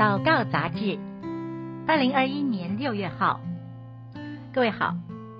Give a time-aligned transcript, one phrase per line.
[0.00, 0.98] 祷告杂志，
[1.86, 3.38] 二零二一年六月号。
[4.50, 4.94] 各位好，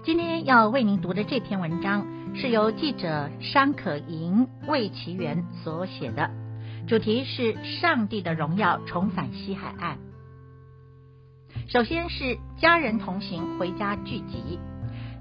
[0.04, 6.30] 今天要为您读的这篇文章是由记者商可莹、魏其元所写的，
[6.86, 9.96] 主题是上帝的荣耀重返西海岸。
[11.66, 14.58] 首先是家人同行回家聚集，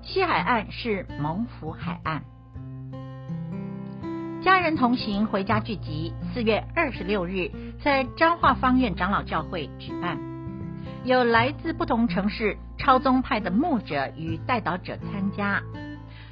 [0.01, 2.25] 西海岸是蒙福海岸。
[4.41, 7.51] 家人同行回家聚集，四月二十六日
[7.83, 10.17] 在彰化方院长老教会举办，
[11.03, 15.61] 有来自不同城市超宗派的牧者与代祷者参加，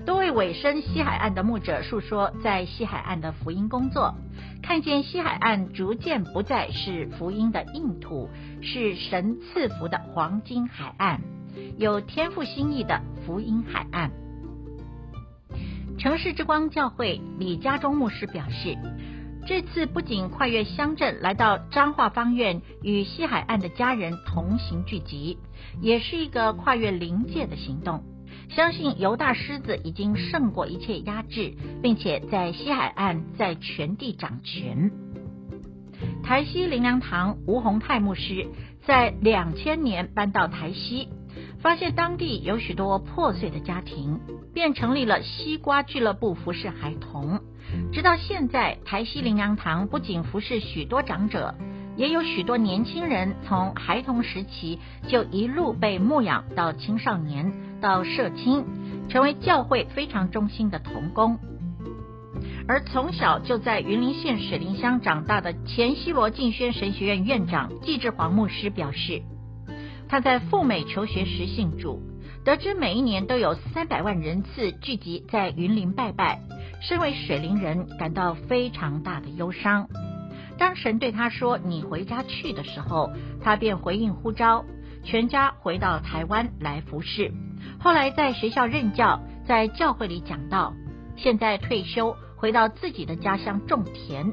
[0.05, 4.15] 多位委身西海岸的牧者述说在西海岸的福音工作，
[4.63, 8.29] 看见西海岸逐渐不再是福音的硬土，
[8.61, 11.19] 是神赐福的黄金海岸，
[11.77, 14.11] 有天赋心意的福音海岸。
[15.97, 18.77] 城市之光教会李家忠牧师表示，
[19.47, 25.39] 这次不仅跨越乡镇来到彰化方院与西海岸的家人同行聚集，
[25.81, 28.03] 也是一个跨越灵界的行动。
[28.49, 34.91] 相信犹大狮子已经胜过一切压制，并且在西海岸在全地掌权。
[36.23, 38.47] 台西灵粮堂吴宏泰牧师
[38.85, 41.09] 在两千年搬到台西。
[41.59, 44.19] 发现当地有许多破碎的家庭，
[44.53, 47.39] 便成立了西瓜俱乐部服侍孩童。
[47.91, 51.55] 直到现在，台西灵粮堂不仅服侍许多长者，
[51.97, 58.65] 也有许多年轻人从孩童时期就一路被牧养到青少年，到社青，
[59.09, 61.37] 成为教会非常忠心的童工。
[62.67, 69.23] 而从小就在云林县水林乡长大的前西罗敬轩神学院院长季志煌牧师表示。
[70.09, 72.01] 他在赴美求学时信主，
[72.45, 76.41] 得知每一年都有三百万人次聚集在云林拜拜，
[76.81, 79.87] 身为水灵人感到非常大的忧伤。
[80.57, 83.11] 当神对他说“你回家去”的时候，
[83.41, 84.63] 他便回应呼召，
[85.03, 87.33] 全家回到台湾来服侍。
[87.79, 90.73] 后来在学校任教，在教会里讲道，
[91.17, 94.31] 现在退休回到自己的家乡种田，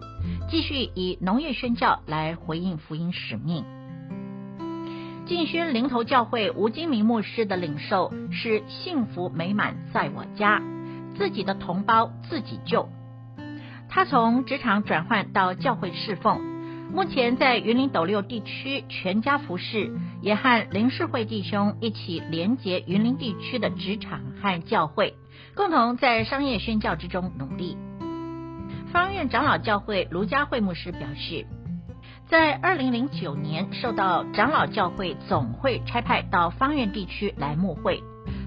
[0.48, 3.64] 继续以农业宣教来回应福音使命。
[5.26, 10.60] 敬宣临头教会吴金明牧师的领受是幸福美满在我家，
[11.16, 12.90] 自己的同胞自己救。
[13.88, 16.42] 他从职场转换到教会侍奉，
[16.92, 19.90] 目前在云林斗六地区全家服侍，
[20.20, 25.14] 也和林世会弟兄一起连结云林地区的职场和教会，
[25.54, 27.78] 共同在商业宣教之中努力。
[28.92, 31.46] 方院长老教会卢家慧牧师表示。
[32.36, 38.02] 在二零零九年，受到长老教会总会差派到方圆地区来牧会，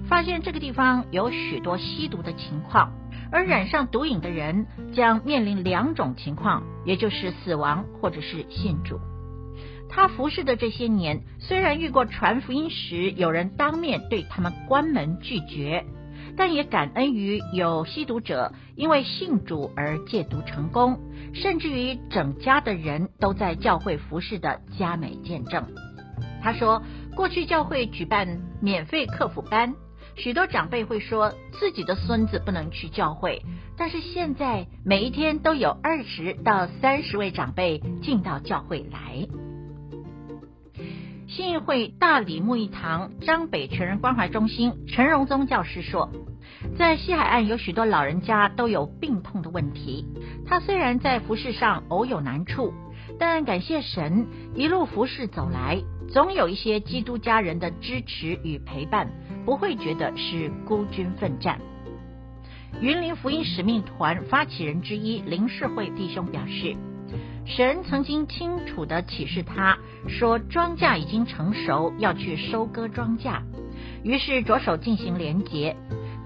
[0.06, 2.92] 发现这个地方有许多吸毒的情况，
[3.32, 9.00] 而染上毒瘾的人将面临两种情况，也就是死亡或者是信主。
[9.88, 15.86] 他服侍的这些年，虽然遇过传福音时有人当面对他们关门拒绝。
[16.36, 20.98] 但也感恩于有吸毒者因为信主而戒毒成功，
[21.34, 25.64] 甚至于整家的人都在教会服侍的佳美见证。
[26.42, 26.82] 他说，
[27.16, 29.74] 过去教会举办免费课辅班，
[30.14, 33.42] 许多长辈会说自己的孙子不能去教会，
[33.76, 39.47] 但是现在每一天都有二十到三十位长辈进到教会来。
[41.38, 46.10] 信义会大理牧义堂张北全人关怀中心陈荣宗教师说，
[46.76, 50.04] 在西海岸有许多老人家都有病痛的问题。
[50.48, 52.74] 他虽然在服侍上偶有难处，
[53.20, 55.80] 但感谢神一路服侍走来，
[56.12, 59.08] 总有一些基督家人的支持与陪伴，
[59.44, 61.60] 不会觉得是孤军奋战。
[62.80, 66.74] 云林福音使命团发起人之一林世会弟兄表示。
[67.48, 73.40] 神曾经清楚地启示他说，庄稼已经成熟，要去收割庄稼。
[74.04, 75.74] 于是着手进行连结，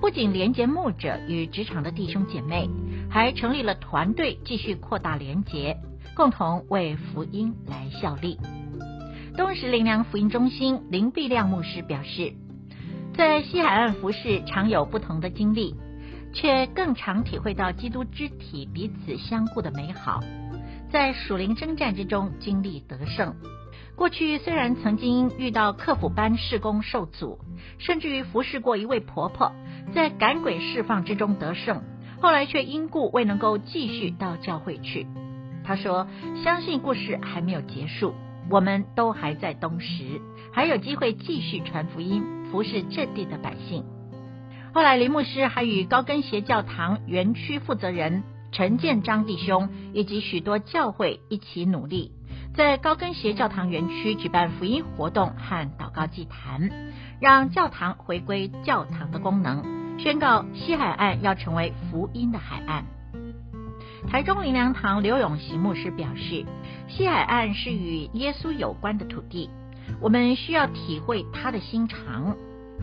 [0.00, 2.69] 不仅连结牧者与职场的弟兄姐妹，
[3.09, 5.78] 还成立了团队，继续扩大连结，
[6.16, 8.36] 共同为福音来效力。
[9.36, 12.34] 东石林良福音中心林碧亮牧师表示，
[13.16, 15.77] 在西海岸服饰常有不同的经历，
[16.34, 20.21] 却更常体会到基督肢体彼此相顾的美好。
[20.92, 23.34] 在属灵征战之中经历得胜。
[23.97, 27.39] 过去虽然曾经遇到课辅班事工受阻，
[27.78, 29.53] 甚至于服侍过一位婆婆，
[29.94, 31.83] 在赶鬼释放之中得胜，
[32.21, 35.06] 后来却因故未能够继续到教会去。
[35.65, 36.06] 她说
[36.44, 38.15] ：“相信故事还没有结束，
[38.50, 40.21] 我们都还在东石，
[40.53, 43.84] 还有机会继续传福音，服侍这地的百姓。”
[44.74, 48.24] 后来林牧师还与高跟鞋教堂园区负责人。
[48.53, 52.13] 陈建章弟兄以及许多教会一起努力，
[52.54, 56.69] 在高跟鞋教堂园区举办福音活动和祷告祭坛，
[57.19, 62.84] 让教堂回归教堂的功能，宣告西海岸要成为福音的海岸。
[64.10, 66.45] 台中灵粮堂刘永行牧师表示，
[66.89, 69.48] 西海岸是与耶稣有关的土地，
[70.03, 72.37] 我们需要体会他的心肠。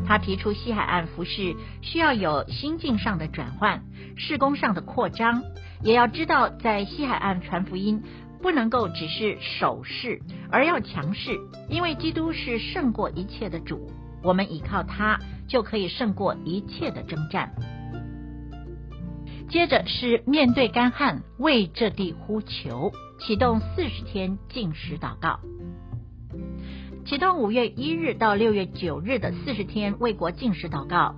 [0.08, 3.84] 他提出西海岸服事需要有心境上的转换，
[4.16, 5.44] 事工上的扩张，
[5.84, 8.02] 也要知道在西海岸传福音
[8.42, 11.38] 不能够只是守势，而要强势，
[11.70, 13.92] 因为基督是胜过一切的主，
[14.24, 17.54] 我们依靠他就可以胜过一切的征战。
[19.50, 25.40] 接着是面对干旱，为这地呼求，启动四十天禁食祷告。
[27.10, 31.16] 启动五月一日到六月九日的四十天为国进食祷告。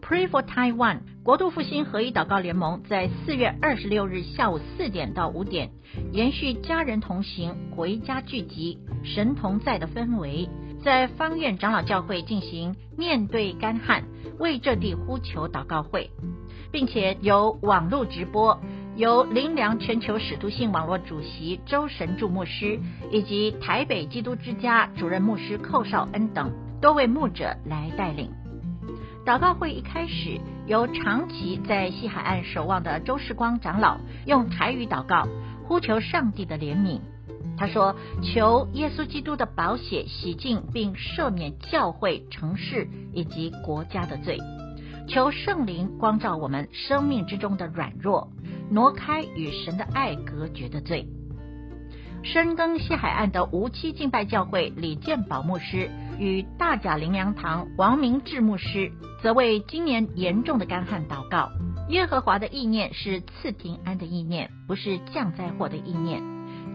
[0.00, 5.72] Pray for Taiwan 国度复兴合一祷告联盟在四月二十六日下午四点到五点，
[6.12, 10.48] 延续家人同行、回家聚集、神同在的氛围，
[10.84, 14.04] 在方院长老教会进行面对干旱
[14.38, 16.12] 为这地呼求祷告会，
[16.70, 18.60] 并且有网络直播。
[18.94, 22.78] 由灵粮全球使徒性网络主席周神助牧师
[23.10, 28.30] 以及台北基督之家主任牧师寇少恩等多位牧者来带领。
[29.24, 35.26] 祷告会一开始，由长期在西海岸守望的周世光长老用台语祷告，
[35.64, 37.00] 呼求上帝的怜悯。
[37.56, 44.38] 他说：“求耶稣基督的宝血洗净并赦免教会、城市以及国家的罪，
[45.08, 48.28] 求圣灵光照我们生命之中的软弱。”
[48.72, 51.06] 挪开与神的爱隔绝的罪。
[52.24, 61.50] 深耕西海岸的无期敬拜教会李建宝牧师与大甲灵粮堂王明志牧师，则为今年严重的干旱祷告。
[61.88, 66.22] 耶和华的意念是赐平安的意念，不是降灾祸的意念。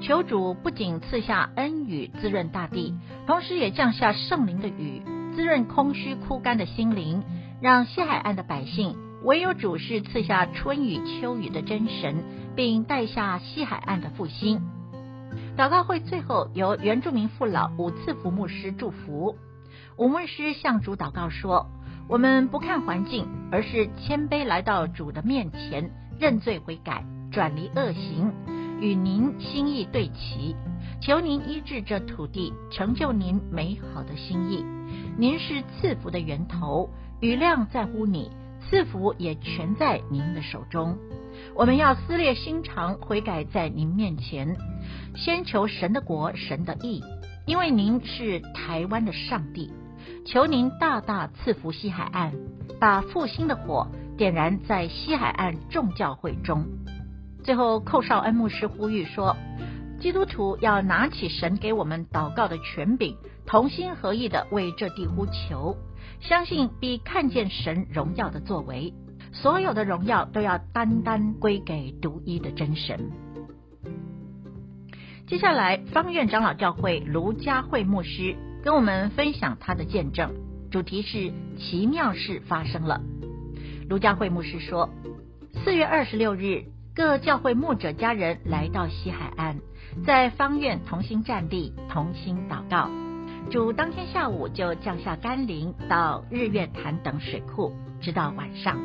[0.01, 2.93] 求主不仅赐下恩雨滋润大地，
[3.25, 5.01] 同时也降下圣灵的雨，
[5.33, 7.23] 滋润空虚枯干的心灵，
[7.61, 8.95] 让西海岸的百姓。
[9.27, 12.23] 唯有主是赐下春雨秋雨的真神，
[12.55, 14.61] 并带下西海岸的复兴。
[15.57, 19.35] 祷告会最后由原住民父老五赐福牧师祝福。
[19.97, 21.67] 五牧师向主祷告说
[22.07, 28.31] ：“我们不看环境，而是谦卑来到主的面前，认罪悔改，转离恶行，
[28.79, 30.55] 与您心意对齐。
[31.01, 34.63] 求您医治这土地，成就您美好的心意。
[35.17, 36.89] 您是赐福的源头，
[37.19, 38.31] 雨量在乎你。”
[38.69, 40.97] 赐福也全在您的手中，
[41.55, 44.57] 我们要撕裂心肠，悔改在您面前，
[45.15, 47.01] 先求神的国、神的义，
[47.45, 49.71] 因为您是台湾的上帝，
[50.25, 52.33] 求您大大赐福西海岸，
[52.77, 53.87] 把复兴的火
[54.17, 56.65] 点燃在西海岸众教会中。
[57.43, 59.37] 最后，寇少恩牧师呼吁说，
[59.99, 63.15] 基督徒要拿起神给我们祷告的权柄，
[63.45, 65.75] 同心合意的为这地呼求。
[66.19, 68.93] 相信必看见神荣耀的作为，
[69.31, 73.11] 所有的荣耀都要单单归给独一的真神。
[75.27, 80.31] 接下来，方院长老教会卢家慧牧师跟我们分享他的见证，
[80.71, 83.01] 主题是奇妙事发生了。
[83.89, 84.89] 卢家慧牧师说，
[85.63, 86.65] 四月二十六日，
[86.97, 89.57] 各教会牧者家人来到西海岸，
[90.03, 92.89] 在方院同心站立，同心祷告。
[93.51, 98.79] 主当天下午就降下甘霖到日月潭等水库，直到晚上。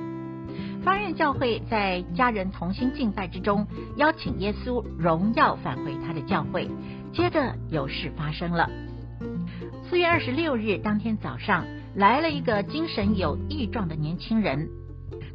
[0.84, 3.66] 方院教会在家人同心敬拜之中，
[3.96, 6.68] 邀请耶稣荣耀返回他的教会。
[7.14, 8.68] 接着有事发生了。
[9.88, 11.64] 四月二十六日当天早上，
[11.94, 14.68] 来了一个精神有异状的年轻人，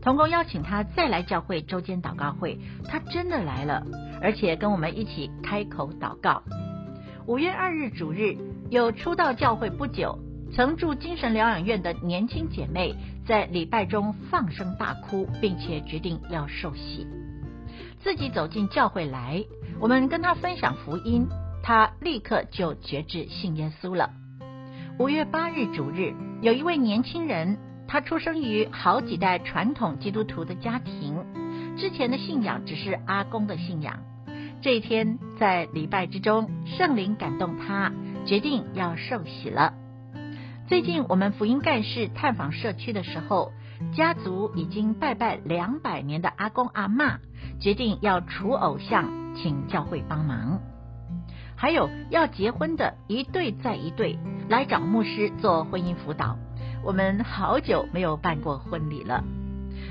[0.01, 3.85] 同工邀请他再来教会周间祷告会，他真的来了，
[4.21, 6.43] 而且跟我们一起开口祷告。
[7.25, 8.37] 五月二日主日，
[8.69, 10.17] 有初到教会不久，
[10.53, 17.05] 曾住精神疗养院的年轻姐妹，在礼拜中放声大哭，并且决定要受洗，
[17.99, 19.43] 自己走进教会来。
[19.81, 21.27] 我们跟她分享福音，
[21.61, 24.11] 她立刻就决志信耶稣了。
[24.97, 31.23] 五月八日主日，有一位年轻人，他出生于好几代传统基督徒的家庭，
[31.77, 33.99] 之前的信仰只是阿公的信仰。
[34.61, 37.91] 这一天在礼拜之中，圣灵感动他，
[38.25, 39.73] 决定要受洗了。
[40.67, 43.53] 最近我们福音干事探访社区的时候，
[43.95, 47.19] 家族已经拜拜两百年的阿公阿嬷，
[47.61, 50.59] 决定要除偶像，请教会帮忙。
[51.55, 56.37] 还有要结婚的一对再一对来找牧师做婚姻辅导。
[56.83, 59.23] 我们好久没有办过婚礼了。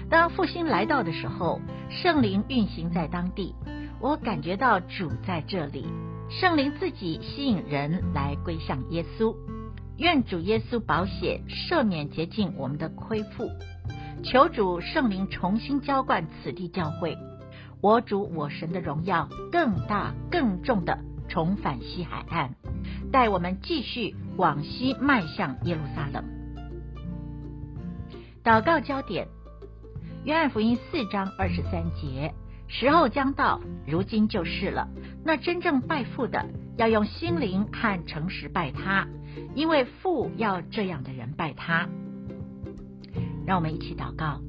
[0.09, 3.55] 当复兴来到的时候，圣灵运行在当地。
[4.01, 5.87] 我感觉到主在这里，
[6.29, 9.35] 圣灵自己吸引人来归向耶稣。
[9.97, 13.49] 愿主耶稣保血赦免洁净我们的亏负，
[14.23, 17.17] 求主圣灵重新浇灌此地教会，
[17.81, 22.51] 我主我神的荣耀更大更重的重返西海岸，
[23.11, 26.36] 带我们继续往西迈向耶路撒冷。
[28.47, 29.27] 祷告焦点：
[30.25, 32.33] 约翰福音四章二十三节，
[32.69, 34.87] 时候将到，如今就是了。
[35.25, 39.09] 那真正拜父的，要用心灵和诚实拜他，
[39.57, 41.89] 因为父要这样的人拜他。
[43.45, 44.41] 让我们一起祷告，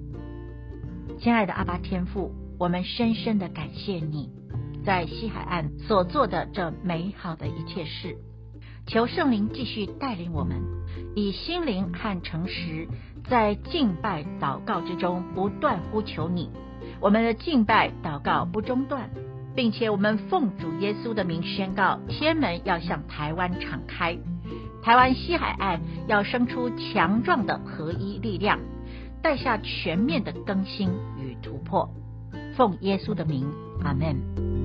[1.17, 4.29] 亲爱的阿巴天父，我们深深的感谢你
[4.85, 8.15] 在西海岸所做的这美好的一切事。
[8.87, 10.61] 求圣灵继续带领我们，
[11.15, 12.87] 以心灵和诚实，
[13.29, 16.49] 在敬拜祷告之中不断呼求你。
[16.99, 19.09] 我们的敬拜祷告不中断。
[19.57, 24.15] 并且我们奉主耶稣的名宣告，天门要向台湾敞开，
[24.83, 28.59] 台湾西海岸要生出强壮的合一力量，
[29.23, 31.89] 带下全面的更新与突破。
[32.55, 33.51] 奉耶稣的名，
[33.83, 34.56] 阿门。